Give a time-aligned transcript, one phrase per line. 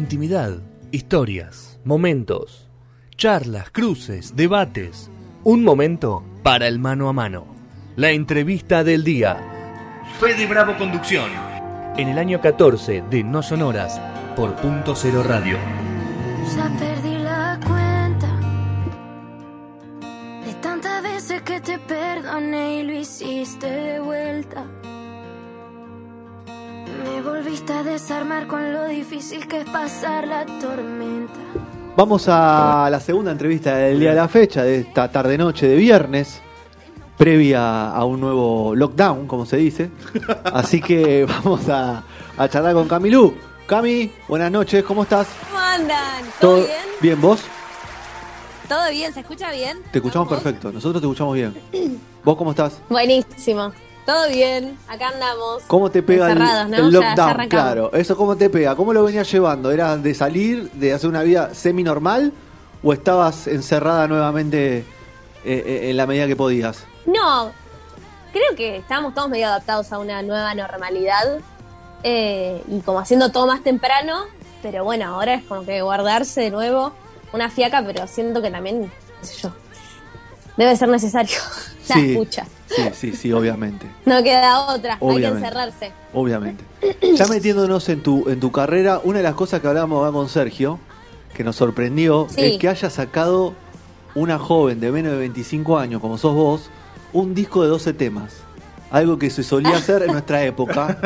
[0.00, 2.70] Intimidad, historias, momentos,
[3.18, 5.10] charlas, cruces, debates.
[5.44, 7.44] Un momento para el mano a mano.
[7.96, 9.36] La entrevista del día.
[10.18, 11.30] Fede Bravo Conducción.
[11.98, 14.00] En el año 14 de No Sonoras
[14.36, 15.58] por Punto Cero Radio.
[16.56, 18.40] Ya perdí la cuenta
[20.46, 24.64] de tantas veces que te perdoné y lo hiciste vuelta.
[27.66, 31.32] Desarmar con lo difícil que es pasar la tormenta.
[31.94, 36.40] Vamos a la segunda entrevista del día de la fecha, de esta tarde-noche de viernes,
[37.18, 39.90] previa a un nuevo lockdown, como se dice.
[40.44, 42.02] Así que vamos a,
[42.36, 43.34] a charlar con Camilú.
[43.66, 45.28] Cami, buenas noches, ¿cómo estás?
[45.46, 46.24] ¿Cómo andan?
[46.40, 46.70] ¿Todo, bien?
[47.00, 47.42] Bien, ¿vos?
[48.68, 49.12] ¿Todo bien?
[49.12, 49.78] ¿Se escucha bien?
[49.92, 50.40] Te escuchamos ¿Vos?
[50.40, 51.54] perfecto, nosotros te escuchamos bien.
[52.24, 52.80] ¿Vos cómo estás?
[52.88, 53.72] Buenísimo.
[54.10, 55.62] Todo bien, acá andamos.
[55.68, 56.76] ¿Cómo te pega el, ¿no?
[56.76, 57.48] el Ya- ya lockdown?
[57.48, 58.74] claro, eso cómo te pega.
[58.74, 59.70] ¿Cómo lo venías llevando?
[59.70, 62.32] ¿Era de salir, de hacer una vida semi-normal
[62.82, 64.84] o estabas encerrada nuevamente eh,
[65.44, 66.84] eh, en la medida que podías?
[67.06, 67.52] No,
[68.32, 71.38] creo que estábamos todos medio adaptados a una nueva normalidad
[72.02, 74.24] eh, y como haciendo todo más temprano,
[74.60, 76.92] pero bueno, ahora es como que guardarse de nuevo
[77.32, 79.52] una fiaca, pero siento que también, qué sé yo,
[80.56, 81.38] debe ser necesario
[81.90, 82.10] la Sí.
[82.12, 82.46] escucha.
[82.66, 83.86] Sí, sí, sí, obviamente.
[84.06, 85.92] No queda otra, hay que encerrarse.
[86.14, 86.64] Obviamente.
[87.16, 90.28] Ya metiéndonos en tu, en tu carrera, una de las cosas que hablábamos acá con
[90.28, 90.78] Sergio,
[91.34, 92.42] que nos sorprendió, Sí.
[92.42, 93.54] es que haya sacado
[94.14, 96.70] una joven de menos de 25 años, como sos vos,
[97.12, 98.34] un disco de 12 temas.
[98.90, 100.98] Algo que se solía hacer en nuestra época.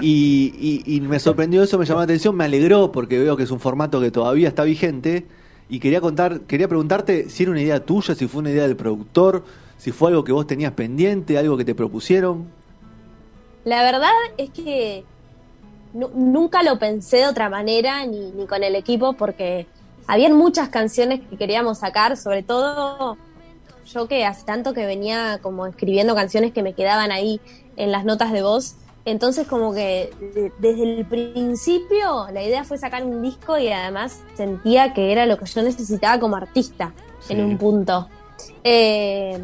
[0.00, 3.42] Y, y- y me sorprendió eso, me llamó la atención, me alegró porque veo que
[3.44, 5.26] es un formato que todavía está vigente.
[5.68, 8.76] Y quería contar, quería preguntarte si era una idea tuya, si fue una idea del
[8.76, 9.44] productor,
[9.80, 12.46] si fue algo que vos tenías pendiente, algo que te propusieron.
[13.64, 15.04] La verdad es que
[15.94, 19.66] nu- nunca lo pensé de otra manera ni, ni con el equipo porque
[20.06, 23.16] habían muchas canciones que queríamos sacar, sobre todo
[23.86, 27.40] yo que hace tanto que venía como escribiendo canciones que me quedaban ahí
[27.76, 28.74] en las notas de voz.
[29.06, 34.20] Entonces como que de- desde el principio la idea fue sacar un disco y además
[34.34, 37.32] sentía que era lo que yo necesitaba como artista Sí.
[37.32, 38.08] en un punto.
[38.64, 39.38] Eh,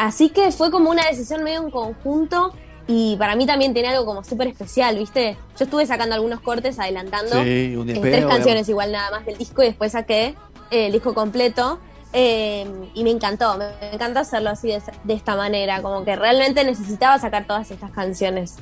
[0.00, 2.54] así que fue como una decisión medio en conjunto
[2.86, 5.36] y para mí también tiene algo como súper especial, ¿viste?
[5.58, 9.36] Yo estuve sacando algunos cortes adelantando Sí, un EP, tres canciones igual nada más del
[9.36, 10.34] disco y después saqué
[10.70, 11.78] eh, el disco completo
[12.12, 16.64] eh, y me encantó, me, encanta hacerlo así de, de esta manera, como que realmente
[16.64, 18.56] necesitaba sacar todas estas canciones.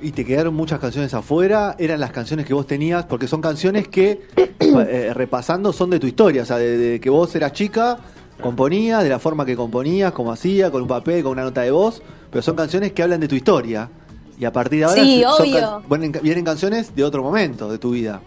[0.00, 3.88] Y te quedaron muchas canciones afuera, eran las canciones que vos tenías, porque son canciones
[3.88, 4.26] que,
[4.60, 7.98] eh, repasando, son de tu historia, o sea, de, de que vos eras chica,
[8.40, 11.70] componías, de la forma que componías, como hacía, con un papel, con una nota de
[11.70, 13.88] voz, pero son canciones que hablan de tu historia.
[14.38, 15.82] Y a partir de ahora Sí, son obvio.
[15.88, 18.20] can- vienen, canciones de otro momento de tu vida.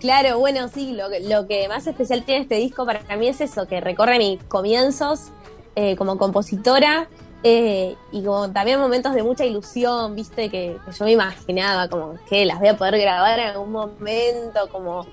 [0.00, 3.40] Claro, bueno, sí, lo, que- lo que más especial tiene este disco para mí es
[3.40, 5.28] eso, que recorre mis comienzos
[5.76, 7.08] eh, como compositora
[7.44, 12.14] eh, y como también momentos de mucha ilusión, viste, que, que yo me imaginaba como
[12.28, 15.06] que las voy a poder grabar en algún momento, como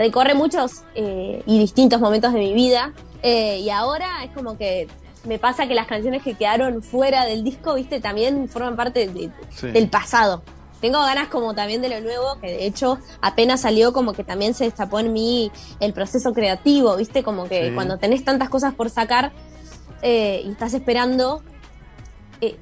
[0.00, 4.88] recorre muchos eh, y distintos momentos de mi vida eh, y ahora es como que
[5.24, 9.30] me pasa que las canciones que quedaron fuera del disco, viste, también forman parte de-
[9.50, 9.66] Sí.
[9.70, 10.42] del pasado.
[10.80, 14.54] Tengo ganas como también de lo nuevo, que de hecho apenas salió como que también
[14.54, 17.74] se destapó en mí el proceso creativo, viste, como que Sí.
[17.74, 19.32] cuando tenés tantas cosas por sacar
[20.00, 21.42] eh, y estás esperando,
[22.40, 22.56] eh,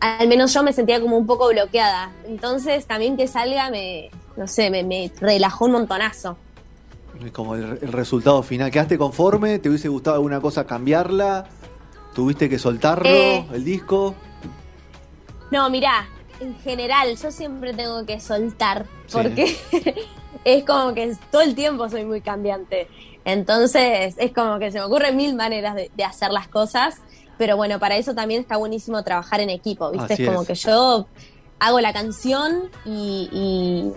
[0.00, 2.12] al menos yo me sentía como un poco bloqueada.
[2.26, 4.08] Entonces también que salga me,
[4.38, 6.38] no sé, me, me relajó un montonazo.
[7.32, 8.70] Como el, el resultado final.
[8.70, 9.58] ¿Quedaste conforme?
[9.58, 11.46] ¿Te hubiese gustado alguna cosa cambiarla?
[12.14, 13.46] ¿Tuviste que soltarlo, Eh.
[13.52, 14.14] el disco?
[15.50, 16.06] No, mirá,
[16.40, 19.12] en general yo siempre tengo que soltar, Sí.
[19.12, 19.56] porque
[20.44, 22.88] es como que todo el tiempo soy muy cambiante.
[23.24, 26.96] Entonces es como que se me ocurren mil maneras de, de hacer las cosas,
[27.38, 30.14] pero bueno, para eso también está buenísimo trabajar en equipo, ¿viste?
[30.14, 30.48] Así es como es.
[30.48, 31.06] que yo
[31.58, 33.92] hago la canción y, y,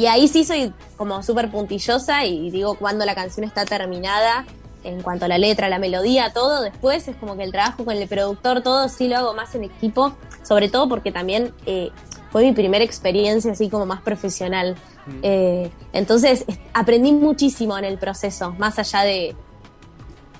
[0.00, 4.44] y ahí sí soy como súper puntillosa y digo cuando la canción está terminada
[4.82, 7.94] en cuanto a la letra, la melodía, todo, después es como que el trabajo con
[7.96, 11.90] el productor, todo sí lo hago más en equipo, sobre todo porque también eh,
[12.32, 14.76] fue mi primera experiencia así como más profesional.
[15.22, 19.36] Eh, entonces es- aprendí muchísimo en el proceso, más allá de,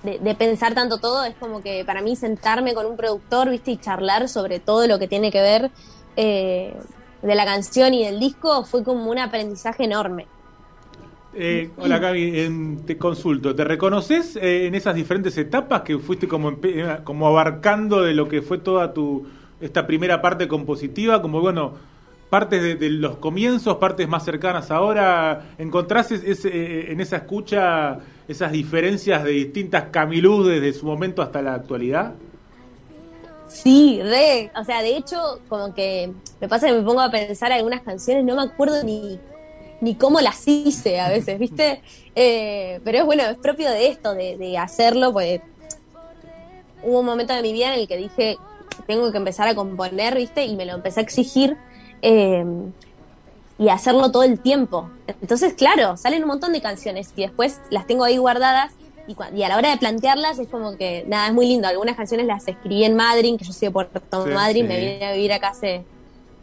[0.05, 3.73] de, de pensar tanto todo, es como que para mí sentarme con un productor, viste,
[3.73, 5.71] y charlar sobre todo lo que tiene que ver
[6.17, 6.75] eh,
[7.23, 10.27] de la canción y del disco fue como un aprendizaje enorme.
[11.33, 16.27] Eh, hola Gaby, em, te consulto, ¿te reconoces eh, en esas diferentes etapas que fuiste
[16.27, 19.27] como, eh, como abarcando de lo que fue toda tu
[19.61, 21.23] esta primera parte compositiva?
[21.23, 21.75] Como bueno,
[22.31, 25.51] partes de, los comienzos, partes más cercanas ahora.
[25.59, 31.23] ¿Encontrás es- ese- eh, en esa escucha esas diferencias de distintas Camilú desde su momento
[31.23, 32.15] hasta la actualidad?
[33.51, 34.51] Sí, re.
[34.59, 38.25] O sea, de hecho, como que me pasa que me pongo a pensar algunas canciones,
[38.25, 39.19] no me acuerdo ni,
[39.81, 41.83] ni cómo las hice a veces, ¿viste?
[42.17, 45.41] Eh, pero es bueno, es propio de esto, de, de hacerlo, pues
[46.83, 48.37] hubo un momento de mi vida en el que dije,
[48.89, 50.45] tengo que empezar a componer, ¿viste?
[50.45, 51.57] Y me lo empecé a exigir
[52.03, 52.45] eh,
[53.59, 54.91] y hacerlo todo el tiempo.
[55.23, 58.73] Entonces, claro, salen un montón de canciones y después las tengo ahí guardadas
[59.09, 61.67] y, y a la hora de plantearlas es como que, nada, es muy lindo.
[61.69, 64.69] Algunas canciones las escribí en Madrid, que yo soy de Puerto Sí, Madryn, sí.
[64.69, 65.85] me vine a vivir acá hace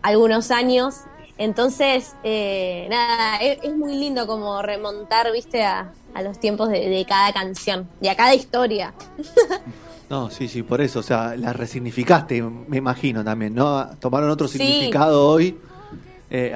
[0.01, 0.95] algunos años.
[1.37, 6.89] Entonces, eh, nada, es, es muy lindo como remontar, viste, a, a los tiempos de,
[6.89, 8.93] de cada canción y a cada historia.
[10.09, 13.89] No, sí, sí, por eso, o sea, la resignificaste, me imagino también, ¿no?
[13.99, 14.57] Tomaron otro Sí.
[14.57, 15.57] significado hoy,
[16.29, 16.55] eh,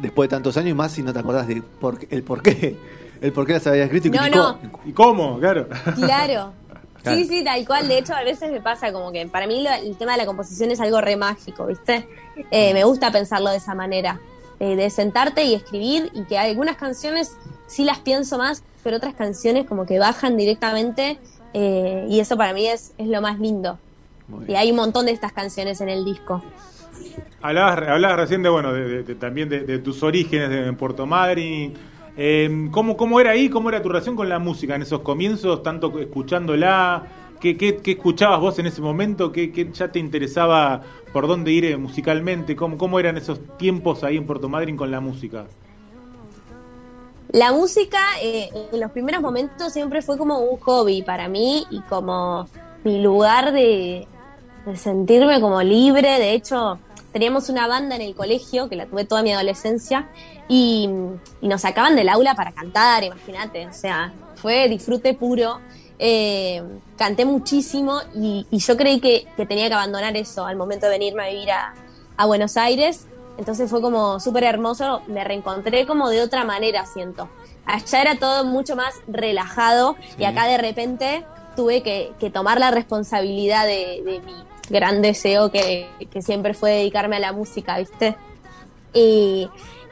[0.00, 2.76] después de tantos años y más si no te acordás de por, el por qué,
[3.22, 4.58] el por qué las había escrito y No, no.
[4.60, 4.80] cómo.
[4.84, 5.38] ¿Y cómo?
[5.38, 5.68] Claro.
[5.68, 5.96] Claro.
[5.96, 6.52] Claro.
[7.04, 7.88] Sí, sí, tal cual.
[7.88, 10.26] De hecho, a veces me pasa como que para mí lo- el tema de la
[10.26, 12.06] composición es algo re mágico, ¿viste?
[12.52, 14.20] Eh, me gusta pensarlo de esa manera,
[14.60, 17.32] eh, de sentarte y escribir y que algunas canciones
[17.66, 21.18] sí las pienso más, pero otras canciones como que bajan directamente
[21.54, 23.78] eh, y eso para mí es, es lo más lindo.
[24.46, 26.40] Y hay un montón de estas canciones en el disco.
[27.42, 30.76] Hablabas, hablabas recién de, bueno, de, de- de- también de, de tus orígenes de- en
[30.76, 31.74] Puerto Madryn.
[32.16, 33.48] Eh, ¿cómo, ¿Cómo era ahí?
[33.48, 35.62] ¿Cómo era tu relación con la música en esos comienzos?
[35.62, 37.06] Tanto escuchándola.
[37.40, 39.32] ¿Qué, qué, qué escuchabas vos en ese momento?
[39.32, 40.80] ¿Qué, qué ya te interesaba
[41.12, 42.54] por dónde ir eh, musicalmente?
[42.54, 45.46] ¿Cómo, ¿Cómo eran esos tiempos ahí en Puerto Madryn con la música?
[47.32, 51.80] La música eh, en los primeros momentos siempre fue como un hobby para mí y
[51.80, 52.46] como
[52.84, 54.06] mi lugar de,
[54.66, 56.18] de sentirme como libre.
[56.18, 56.78] De hecho,
[57.12, 60.08] teníamos una banda en el colegio que la tuve toda mi adolescencia
[60.48, 60.88] y,
[61.40, 63.66] y nos sacaban del aula para cantar, imagínate.
[63.66, 65.60] O sea, fue disfrute puro.
[65.98, 66.62] Eh,
[66.96, 70.92] canté muchísimo y, y yo creí que, que tenía que abandonar eso al momento de
[70.92, 71.74] venirme a vivir a,
[72.16, 73.06] a Buenos Aires.
[73.38, 77.28] Entonces fue como súper hermoso, me reencontré como de otra manera, siento.
[77.64, 80.16] Allá era todo mucho más relajado Sí.
[80.18, 81.24] y acá de repente
[81.54, 84.34] tuve que, que tomar la responsabilidad de, de mi
[84.72, 85.86] gran deseo que,
[86.20, 88.16] siempre fue dedicarme a la música, ¿viste?
[88.92, 89.48] Y,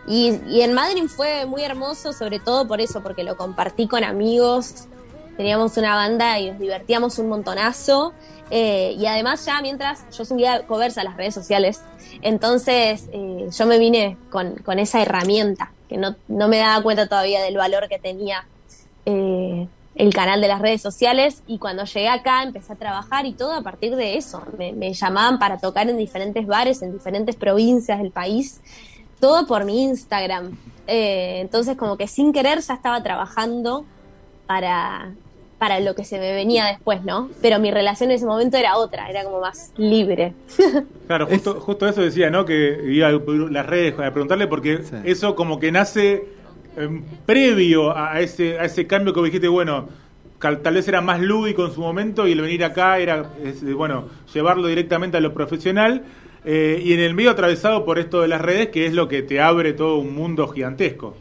[0.09, 4.03] y, y en Madrid fue muy hermoso, sobre todo por eso, porque lo compartí con
[4.03, 4.89] amigos,
[5.37, 8.13] teníamos una banda y nos divertíamos un montonazo.
[8.51, 11.83] eh, y además ya mientras yo subía covers a las redes sociales,
[12.23, 17.07] entonces eh, yo me vine con, con esa herramienta, que no, no me daba cuenta
[17.07, 18.45] todavía del valor que tenía
[19.07, 23.33] eh, el canal de las redes sociales y cuando llegué acá empecé a trabajar y
[23.33, 24.43] todo a partir de eso.
[24.57, 28.61] Me, me llamaban para tocar en diferentes bares, en diferentes provincias del país,
[29.21, 30.57] todo por mi Instagram.
[30.87, 33.85] Eh, entonces como que sin querer ya estaba trabajando
[34.47, 35.13] para,
[35.59, 37.29] para lo que se me venía después, ¿no?
[37.43, 40.35] Pero mi relación en ese momento era otra, era como más libre.
[41.07, 42.45] Claro, justo, justo eso decía, ¿no?
[42.45, 43.13] Que iba a
[43.51, 44.95] las redes a preguntarle porque Sí.
[45.05, 46.25] eso como que nace
[46.77, 49.89] em, previo a ese, a ese cambio que dijiste, bueno,
[50.41, 54.09] tal vez era más lúdico en su momento y el venir acá era, eh, bueno,
[54.33, 56.05] llevarlo directamente a lo profesional
[56.45, 59.23] eh, y en el medio atravesado por esto de las redes que es lo que
[59.23, 61.15] te abre todo un mundo gigantesco.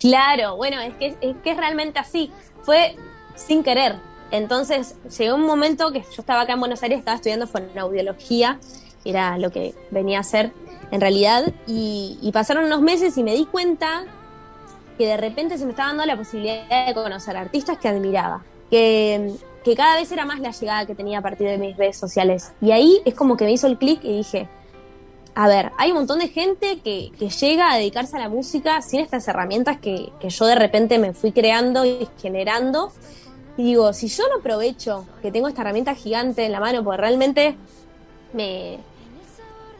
[0.00, 2.30] Claro, bueno, es que, es que es realmente así.
[2.62, 2.96] Fue
[3.36, 3.96] sin querer.
[4.30, 8.58] Entonces llegó un momento que yo estaba acá en Buenos Aires, estaba estudiando fonoaudiología,
[9.04, 10.52] era lo que venía a hacer
[10.90, 14.04] en realidad, y, pasaron unos meses y me di cuenta
[14.98, 19.32] que de repente se me estaba dando la posibilidad de conocer artistas que admiraba, que,
[19.64, 22.52] que cada vez era más la llegada que tenía a partir de mis redes sociales.
[22.60, 24.48] Y ahí es como que me hizo el clic y dije,
[25.34, 28.82] a ver, hay un montón de gente que, que llega a dedicarse a la música
[28.82, 32.92] sin estas herramientas que, que yo de repente me fui creando y generando.
[33.56, 37.00] Y digo, si yo no aprovecho que tengo esta herramienta gigante en la mano, porque
[37.00, 37.56] realmente
[38.32, 38.78] me,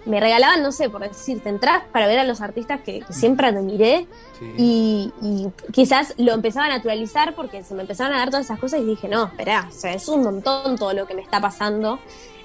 [0.06, 3.46] me regalaban, no sé, por decirte, entradas para ver a los artistas que, que siempre
[3.48, 4.06] admiré
[4.38, 4.46] Sí.
[4.56, 8.58] y, y quizás lo empezaba a naturalizar porque se me empezaron a dar todas esas
[8.58, 11.40] cosas y dije, no, espera, o sea, es un montón todo lo que me está
[11.42, 11.98] pasando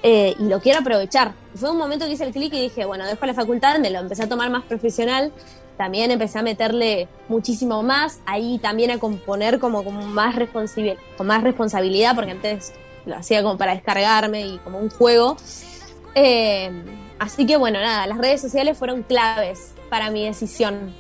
[0.04, 1.34] eh, y lo quiero aprovechar.
[1.54, 3.90] Y fue un momento que hice el clic y dije, bueno, dejo la facultad, me
[3.90, 5.32] lo empecé a tomar más profesional,
[5.78, 10.36] también empecé a meterle muchísimo más, ahí también a componer como con más,
[11.18, 12.74] con más responsabilidad, porque antes
[13.06, 15.38] lo hacía como para descargarme y como un juego.
[16.14, 16.72] Eh,
[17.20, 20.94] así que bueno, nada, las redes sociales fueron claves para mi decisión.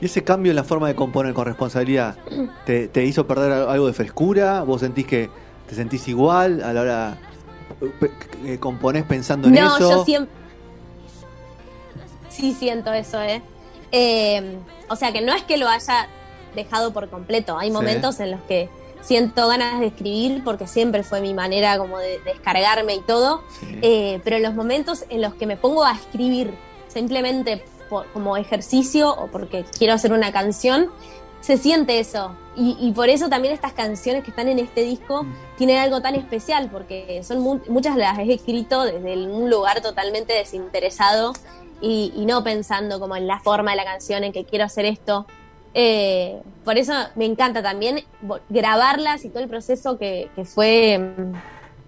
[0.00, 2.16] ¿Y ese cambio en la forma de componer con responsabilidad
[2.66, 4.62] te, te hizo perder algo de frescura?
[4.62, 5.30] ¿Vos sentís que
[5.68, 7.18] te sentís igual a la hora
[8.44, 9.90] eh, componés pensando en No, eso?
[9.90, 10.34] yo siempre.
[12.28, 13.42] sí siento eso, ¿eh?
[13.92, 14.58] Eh,
[14.90, 16.08] O sea que no es que lo haya
[16.54, 17.56] dejado por completo.
[17.58, 17.72] Hay Sí.
[17.72, 18.68] momentos en los que
[19.04, 23.42] siento ganas de escribir porque siempre fue mi manera como de, de descargarme y todo.
[23.60, 23.78] Sí.
[23.82, 26.54] Eh, pero en los momentos en los que me pongo a escribir
[26.88, 30.90] simplemente por- como ejercicio o porque quiero hacer una canción,
[31.40, 32.34] se siente eso.
[32.56, 35.26] Y, y por eso también estas canciones que están en este disco
[35.58, 40.32] tienen algo tan especial, porque son mu- muchas las he escrito desde un lugar totalmente
[40.32, 41.32] desinteresado
[41.80, 44.86] y, y no pensando como en la forma de la canción, en que quiero hacer
[44.86, 45.26] esto.
[45.74, 48.04] Eh, por eso me encanta también
[48.48, 51.32] grabarlas y todo el proceso que, fue mm,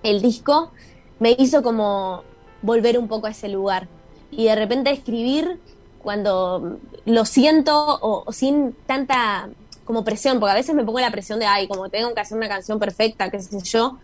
[0.02, 0.72] el disco
[1.20, 2.24] me hizo como
[2.62, 3.86] volver un poco a ese lugar
[4.32, 5.60] y de repente escribir
[6.02, 9.48] cuando mm, lo siento o, sin tanta
[9.84, 12.36] como presión, porque a veces me pongo la presión de, ay, como tengo que hacer
[12.36, 13.98] una canción perfecta, qué sé yo.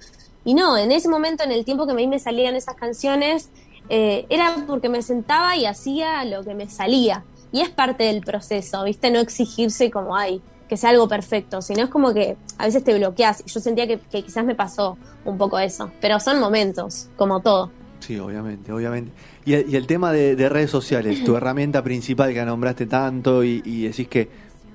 [0.45, 3.51] Y no, en ese momento, en el tiempo que a mí me salían esas canciones,
[3.89, 7.25] eh, era porque me sentaba y hacía lo que me salía.
[7.53, 9.11] Y es parte del proceso, ¿viste?
[9.11, 12.97] No exigirse como, ay, que sea algo perfecto, sino es como que a veces te
[12.97, 13.43] bloqueas.
[13.47, 15.91] Y yo sentía que, que quizás me pasó un poco eso.
[16.01, 17.71] Pero son momentos, como todo.
[18.01, 19.13] Sí, obviamente, obviamente.
[19.45, 23.45] Y el, y el tema de, de redes sociales, tu herramienta principal que nombraste tanto
[23.45, 24.29] y, y decís que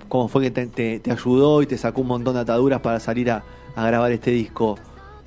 [0.08, 3.00] cómo fue que te, te- te ayudó y te sacó un montón de ataduras para
[3.00, 3.44] salir a,
[3.76, 4.78] a grabar este disco.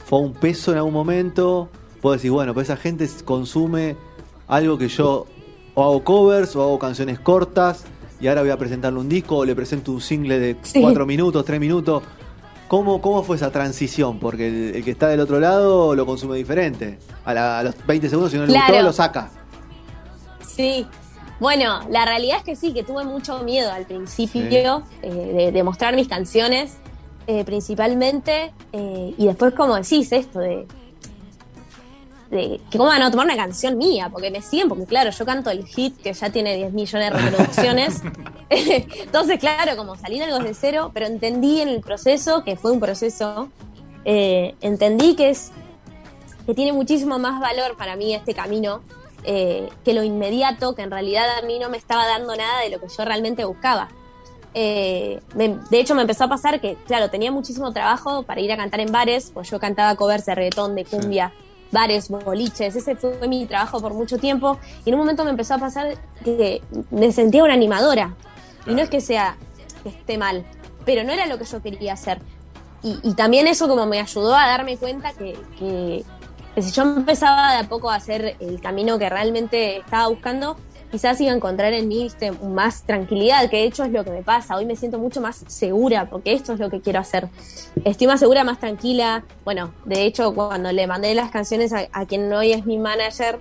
[0.07, 1.69] ¿Fue un peso en algún momento?
[2.01, 3.97] Puedo decir, bueno, pues esa gente consume
[4.49, 5.27] algo que yo
[5.75, 7.85] o hago covers o hago canciones cortas
[8.21, 10.81] y ahora voy a presentarle un disco o le presento un single de Sí.
[10.83, 12.03] cuatro minutos, tres minutos.
[12.69, 14.19] ¿Cómo, ¿Cómo fue esa transición?
[14.21, 16.99] Porque el, el que está del otro lado lo consume diferente.
[17.25, 18.69] A, la- a los 20 segundos, si no le Claro.
[18.75, 19.31] gustó, lo saca.
[20.47, 20.87] Sí.
[21.41, 25.63] Bueno, la realidad es que sí, que tuve mucho miedo al principio eh, de, de
[25.65, 26.77] mostrar mis canciones,
[27.27, 30.67] eh, principalmente, eh, y después, como decís, esto de,
[32.31, 35.25] de que cómo van a tomar una canción mía, porque me siguen, porque claro, yo
[35.27, 38.03] canto el hit que ya tiene 10 millones de reproducciones.
[38.51, 42.81] Entonces, claro, como salir algo de cero, pero entendí en el proceso, que fue un
[42.81, 43.49] proceso,
[44.05, 45.51] eh, entendí que es
[46.47, 48.81] que tiene muchísimo más valor para mí este camino
[49.25, 52.71] eh, que lo inmediato, que en realidad a mí no me estaba dando nada de
[52.71, 53.89] lo que yo realmente buscaba.
[54.55, 58.51] Eh, me- de hecho, me empezó a pasar que, claro, tenía muchísimo trabajo para ir
[58.53, 61.33] a cantar en bares, pues yo cantaba covers de reggaetón, de cumbia,
[61.73, 65.55] bares, boliches, ese fue mi trabajo por mucho tiempo, y en un momento me empezó
[65.55, 68.15] a pasar que me sentía una animadora,
[68.67, 69.37] y no es que sea
[69.83, 70.45] que esté mal,
[70.85, 72.21] pero no era lo que yo quería hacer.
[72.83, 76.05] Y, y también eso como me ayudó a darme cuenta que, que,
[76.55, 80.57] que si yo empezaba de a poco a hacer el camino que realmente estaba buscando,
[80.91, 82.33] quizás iba a encontrar en mí ¿viste?
[82.33, 84.57] más tranquilidad, que de hecho es lo que me pasa.
[84.57, 87.29] Hoy me siento mucho más segura porque esto es lo que quiero hacer.
[87.85, 89.25] Estoy más segura, más tranquila.
[89.45, 93.41] Bueno, de hecho, cuando le mandé las canciones a, a quien hoy es mi manager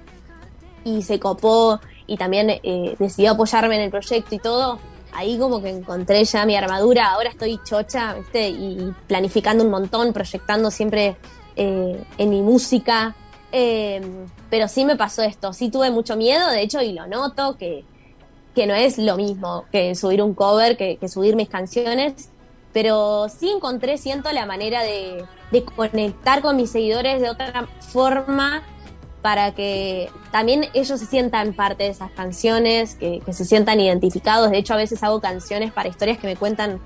[0.83, 4.79] y se copó y también eh, decidió apoyarme en el proyecto y todo,
[5.13, 7.11] ahí como que encontré ya mi armadura.
[7.11, 8.49] Ahora estoy chocha, ¿viste?
[8.49, 11.17] Y planificando un montón, proyectando siempre
[11.55, 13.15] eh, en mi música.
[13.51, 14.01] Eh,
[14.49, 17.83] pero sí me pasó esto, sí tuve mucho miedo, de hecho, y lo noto, que,
[18.53, 22.29] que no es lo mismo que subir un cover, que, subir mis canciones,
[22.73, 25.25] pero sí encontré, siento, la manera de,
[25.75, 28.61] conectar con mis seguidores de otra forma
[29.23, 34.51] para que también ellos se sientan parte de esas canciones, que, se sientan identificados.
[34.51, 36.79] De hecho, a veces hago canciones para historias que me cuentan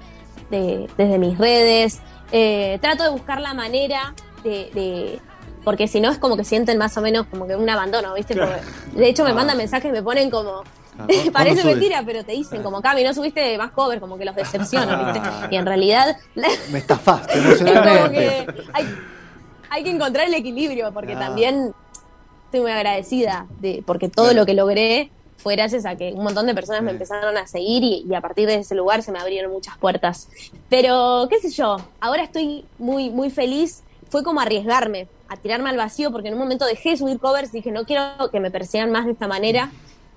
[0.49, 1.99] de- desde mis redes.
[2.31, 5.19] Eh, trato de buscar la manera de-
[5.63, 8.33] porque si no es como que sienten más o menos como que un abandono, ¿viste?
[8.33, 8.61] Claro.
[8.93, 10.63] De hecho, me mandan mensajes y me ponen como,
[10.95, 14.25] Claro, ¿cuándo parece mentira, pero te dicen como, Cami, no subiste más covers, como que
[14.25, 15.21] los decepciono, ¿viste?
[15.51, 16.15] Y en realidad...
[16.71, 18.45] Me estafaste Es como emocionalmente.
[18.53, 18.85] que hay,
[19.69, 21.19] hay que encontrar el equilibrio, porque Ah.
[21.19, 21.73] también
[22.45, 24.41] estoy muy agradecida de, porque todo Claro.
[24.41, 27.83] lo que logré fue gracias a que un montón de personas me empezaron a seguir
[27.83, 30.29] y, y a partir de ese lugar se me abrieron muchas puertas.
[30.69, 33.83] Pero, qué sé yo, ahora estoy muy, muy feliz.
[34.09, 37.49] Fue como arriesgarme, a tirarme al vacío, porque en un momento dejé de subir covers
[37.53, 39.69] y dije, no quiero que me persigan más de esta manera.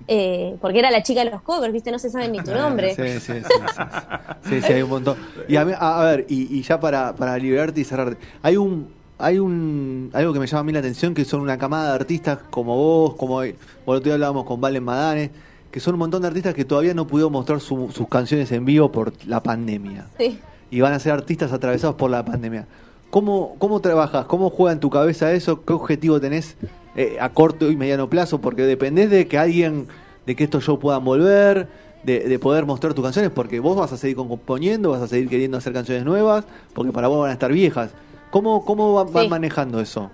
[0.07, 1.91] eh, porque era la chica de los covers, ¿viste?
[1.91, 2.93] No se sabe ni tu nombre.
[2.95, 3.41] Sí, sí, sí.
[3.41, 5.17] Sí, sí, sí, hay un montón.
[5.47, 8.57] Y a, mí- a- a ver, y, y ya para, para liberarte y cerrarte, hay
[8.57, 11.89] un hay un algo que me llama a mí la atención que son una camada
[11.89, 15.31] de artistas como vos, como bueno, otro día hablábamos con Valen Madane,
[15.71, 18.63] que son un montón de artistas que todavía no pudieron mostrar su- sus canciones en
[18.65, 20.05] vivo por la pandemia.
[20.19, 20.39] Sí.
[20.69, 22.67] Y van a ser artistas atravesados por la pandemia.
[23.09, 24.25] ¿Cómo, cómo trabajas?
[24.25, 25.63] ¿Cómo juega en tu cabeza eso?
[25.63, 26.57] ¿Qué objetivo tenés
[26.95, 28.41] eh, a corto y mediano plazo?
[28.41, 29.87] Porque dependés de que alguien,
[30.25, 31.69] de que estos shows puedan volver,
[32.03, 35.29] de, de poder mostrar tus canciones, porque vos vas a seguir componiendo, vas a seguir
[35.29, 37.91] queriendo hacer canciones nuevas, porque para vos van a estar viejas.
[38.29, 40.11] ¿Cómo, cómo van, manejando eso?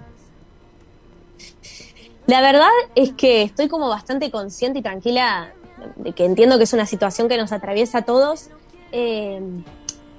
[2.28, 5.52] La verdad es que estoy como bastante consciente y tranquila
[5.96, 8.50] de que entiendo que es una situación que nos atraviesa a todos,
[8.92, 9.42] eh,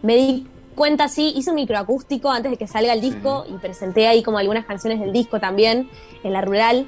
[0.02, 4.06] me di cuenta, sí, hice un microacústico antes de que salga el disco y presenté
[4.06, 5.88] ahí como algunas canciones del disco también
[6.22, 6.86] en la rural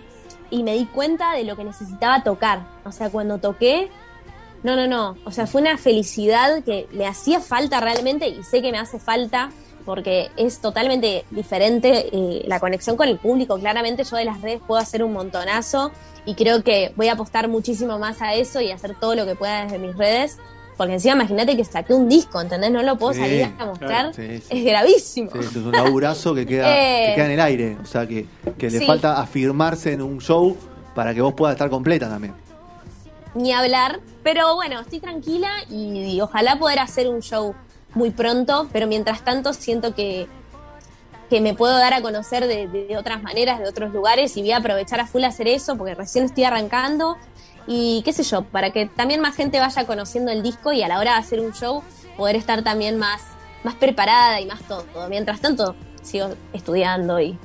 [0.50, 2.66] y me di cuenta de lo que necesitaba tocar.
[2.84, 3.90] O sea, cuando toqué,
[4.62, 8.62] no, no, no, o sea, fue una felicidad que me hacía falta realmente y sé
[8.62, 9.50] que me hace falta
[9.84, 13.58] porque es totalmente diferente eh, la conexión con el público.
[13.58, 15.92] Claramente yo de las redes puedo hacer un montonazo
[16.24, 19.36] y creo que voy a apostar muchísimo más a eso y hacer todo lo que
[19.36, 20.38] pueda desde mis redes.
[20.76, 22.70] Porque encima imagínate que saqué un disco, ¿entendés?
[22.70, 24.14] No lo puedo Sí, salir a mostrar.
[24.14, 24.44] sí, sí.
[24.50, 25.30] Es gravísimo.
[25.32, 27.76] Sí, es un laburazo que queda, Eh, que queda en el aire.
[27.82, 28.26] O sea, que,
[28.58, 30.56] que le falta afirmarse en un show
[30.94, 32.34] para que vos puedas estar completa también.
[33.34, 34.00] Ni hablar.
[34.22, 37.54] Pero bueno, estoy tranquila y, y ojalá poder hacer un show
[37.94, 38.68] muy pronto.
[38.72, 40.26] Pero mientras tanto siento que,
[41.30, 44.52] que me puedo dar a conocer de, de otras maneras, de otros lugares y voy
[44.52, 47.16] a aprovechar a full a hacer eso porque recién estoy arrancando
[47.66, 50.88] y qué sé yo, para que también más gente vaya conociendo el disco y a
[50.88, 51.82] la hora de hacer un show
[52.16, 53.22] poder estar también más,
[53.64, 54.84] más preparada y más todo.
[55.08, 57.38] Mientras tanto sigo estudiando y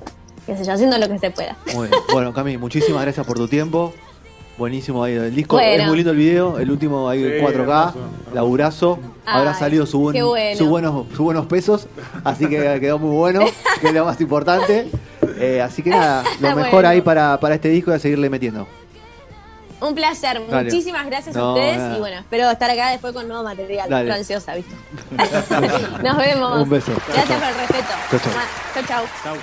[0.45, 1.55] qué sé yo, haciendo lo que se pueda.
[1.73, 1.99] Muy bien.
[2.13, 3.93] Bueno, Cami, muchísimas gracias por tu tiempo.
[4.57, 5.55] Buenísimo ahí el disco.
[5.55, 5.83] Bueno.
[5.83, 7.49] Es muy lindo el video, el último ahí Sí, 4K,
[7.89, 7.95] hermoso.
[8.33, 8.99] laburazo.
[9.25, 10.57] Habrá salido su buen- bueno.
[10.57, 11.87] sus buenos, sus buenos pesos,
[12.23, 13.39] así que quedó muy bueno,
[13.79, 14.87] que es lo más importante.
[15.39, 16.89] Eh, así que nada, lo mejor bueno.
[16.89, 18.67] ahí para, para este disco y a seguirle metiendo.
[19.81, 20.63] Un placer, Dale.
[20.65, 21.97] muchísimas gracias No, a ustedes nada.
[21.97, 23.89] y bueno, espero estar acá después con nuevo material.
[23.89, 24.09] Dale.
[24.09, 24.75] Estoy ansiosa, ¿viste?
[26.03, 26.61] Nos vemos.
[26.63, 26.93] Un beso.
[27.07, 27.93] Gracias por el respeto.
[28.11, 28.19] Chau.
[28.75, 29.05] Chau, chau.
[29.23, 29.35] Chau.